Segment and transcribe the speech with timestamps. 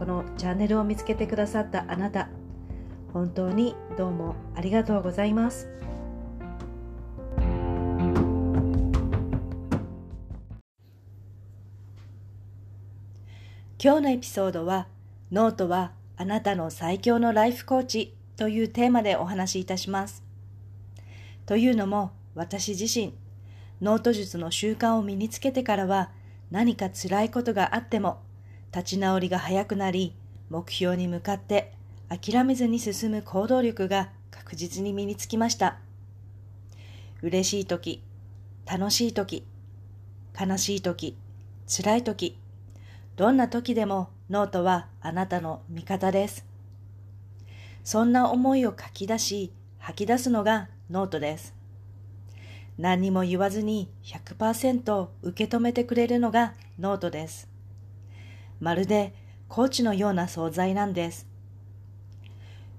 [0.00, 2.30] このチャンネルを見つけてくださったあなた
[3.12, 5.68] 本当にどうもありがとうございます。
[13.82, 14.88] 今日のエピソードは
[15.30, 20.24] ノートはあなたの最強のライフコーチというテーマでお話しいたします。
[21.44, 23.12] というのも私自身
[23.82, 26.10] ノート術の習慣を身につけてからは
[26.50, 28.22] 何か辛いことがあっても
[28.74, 30.14] 立ち直りが早くなり、
[30.48, 31.72] 目標に向かって
[32.08, 35.78] 諦めずに進む行動力が確実に身につきました。
[37.22, 38.02] 嬉しい時、
[38.66, 39.44] 楽しい時、
[40.38, 41.16] 悲しい時、
[41.66, 42.38] 辛い時、
[43.16, 46.46] どんな時でもノートはあなたの味方です。
[47.84, 51.54] そんな思いを書き出し、吐き出すのがノートです。
[52.78, 57.49] 何にも言わずに100%受け止めてくれるのがノートです。
[58.60, 59.14] まるで
[59.48, 61.26] コーチのような存在なんです。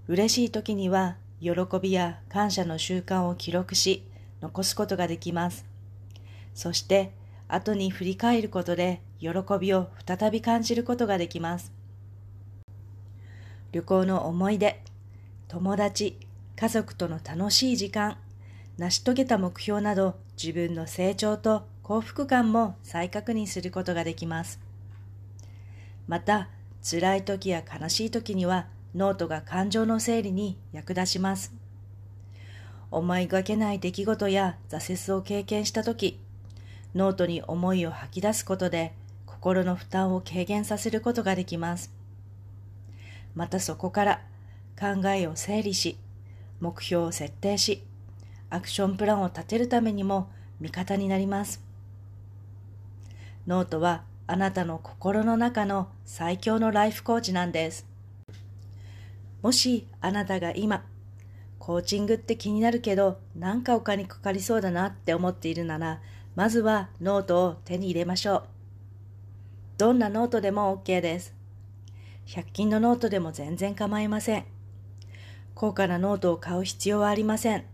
[0.07, 4.03] 嬉しい時には喜びや感謝の習慣を記録し
[4.41, 5.65] 残すことができます。
[6.53, 7.11] そして
[7.47, 11.73] 後に振り返ることで喜びを再び感じることができます。
[13.71, 14.81] 旅行の思い出、
[15.47, 16.17] 友達、
[16.55, 18.17] 家族との楽しい時間、
[18.77, 24.70] 成し遂げた目標など自分の成長と幸福感も再確認することができます。
[26.07, 26.49] また、
[26.83, 31.53] 辛い時や悲しい時にはノートが感情の整理に役立ちます。
[32.89, 36.19] 思いがけない出来事や挫折を経験した時、
[36.93, 38.93] ノートに思いを吐き出すことで
[39.25, 41.91] 心の負担を軽減させることができます。
[43.33, 44.21] またそこから
[44.77, 45.97] 考えを整理し、
[46.59, 47.83] 目標を設定し、
[48.49, 50.29] アクションプランを立てるためにも
[50.59, 51.63] 味方になります。
[53.47, 57.85] ノートはあなたの心の中の最強のライフコーチなんです。
[59.41, 60.85] もしあなたが今、
[61.59, 66.01] コーチングって気になるけど、なんかお金かかりそうだなって思っているなら、
[66.35, 68.43] まずはノートを手に入れましょう。
[69.77, 71.35] どんなノートでも OK です。
[72.27, 74.45] 100均のノートでも全然構いません。
[75.55, 77.65] 高価なノートを買う必要はありません。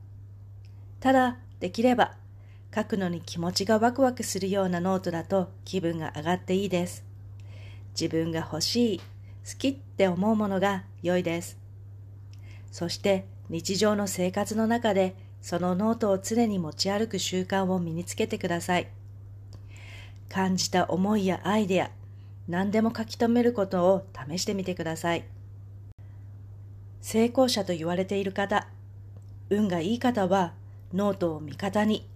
[0.99, 2.15] ただ、できれば
[2.77, 7.03] 書くのに気持ちがワクワクするようなノートだと気分が上がっていいです。
[7.99, 9.03] 自分が欲しい、好
[9.57, 11.57] きって思うものが良いです。
[12.71, 18.87] そして日常の生活の中でそのノートを常に持ち歩く習慣を身につけてください。
[20.29, 21.89] 感じた思いやアイデア、
[22.47, 25.23] 何でも書き留めることを試してみてください。
[27.01, 28.67] 成功者と言われている方、
[29.49, 30.53] 運がいい方は
[30.93, 32.07] ノートを味方に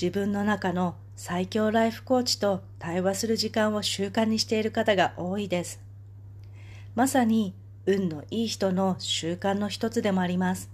[0.00, 5.80] 自分の中の最強ライフコーチと対話する時間を習慣にしている方が多いです。
[6.94, 7.52] まさに
[7.84, 10.70] 運のいい人の習慣の一つでもあります。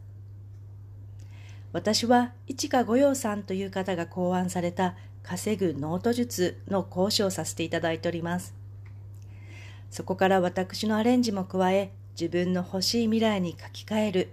[1.72, 8.54] 私は市川五葉さんという方が考案された稼ぐノート術の講師をさせていただいております。
[9.90, 14.28] そこから私のアレンジも加え、自分の欲しい未来に書き換える、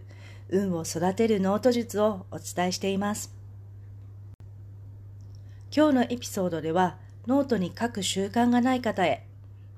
[0.50, 3.41] 運を育てるノート術をお伝えしています。
[5.74, 6.98] 今日のエピソードでは
[7.28, 9.26] ノートに書く習慣がない方へ、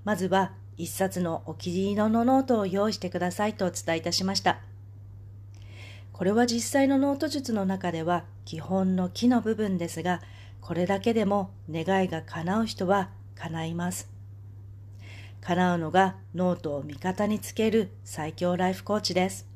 [0.03, 4.57] まずは一冊のお気に入りのノートを用意してくださいとお伝えいたしました。
[6.11, 10.21] これは実際のノート術の中では基本のきの部分ですが、
[10.61, 14.09] これだけでも願いが叶う人は叶います。
[15.41, 19.47] 叶うのがノートを味方につける最強ライフコーチです。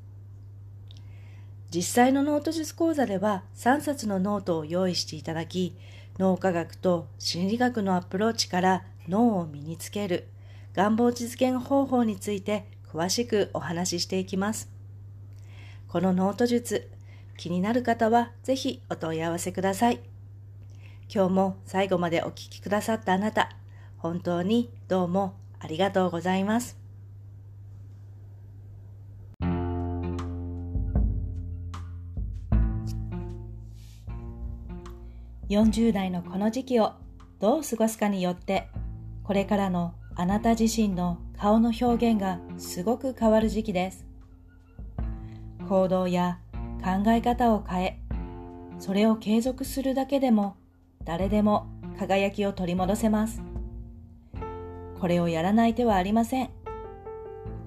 [1.71, 5.75] 実際のノート術講座では3冊のノートを用意していただき、
[6.17, 10.27] 脳科学と心理学のアプローチから脳を身につける
[10.73, 14.69] 願望実現方法について詳しくお話ししていきます。
[15.87, 16.89] このノート術、
[17.37, 20.01] 気になる方はぜひお問い合わせください。
[21.13, 23.55] 今日も最後までお聴きくださったあなた、
[23.97, 26.86] 本当にどうもありがとうございます。
[35.49, 36.93] 40代のこの時期を
[37.39, 38.67] どう過ごすかによって
[39.23, 44.05] これからのあなた自身の顔の表現がすごく変わる時期です。
[45.69, 46.39] 行動や
[46.83, 47.99] 考え方を変え
[48.79, 50.55] それを継続するだけでも
[51.03, 51.67] 誰でも
[51.99, 53.41] 輝きを取り戻せます。
[54.99, 56.49] これをやらない手はありません。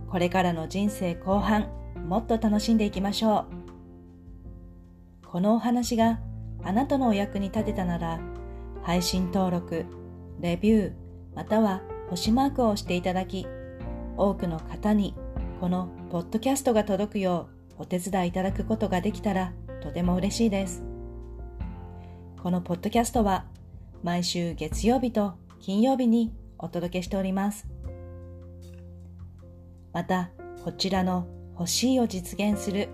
[0.08, 1.68] これからの人生後半
[2.08, 3.46] もっと楽しんでいきましょ
[5.22, 5.26] う。
[5.26, 6.18] このお話が
[6.62, 8.20] あなたのお役に立てたなら、
[8.82, 9.84] 配信登録、
[10.40, 10.92] レビュー、
[11.34, 13.46] または星マークを押していただき、
[14.16, 15.14] 多くの方に
[15.60, 17.48] このポッドキャストが届くよ
[17.78, 19.52] うお手伝いいただくことができたら
[19.82, 20.82] とても嬉しいです。
[22.42, 23.44] このポッドキャストは
[24.02, 27.68] 毎週月曜日と金曜日にお届けしております。
[29.92, 30.30] また、
[30.64, 31.26] こちらの
[31.58, 32.88] 欲しいを実現する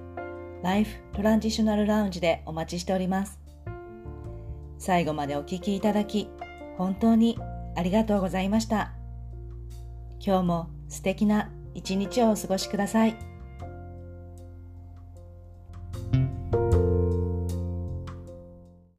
[0.62, 3.46] ライフトランジショナルラウンジでお待ちしております。
[4.78, 6.28] 最後までお聴きいただき、
[6.76, 7.38] 本当に
[7.75, 8.93] ありがとうございました。
[10.19, 13.36] 今日も素敵な一日をお過ごしください。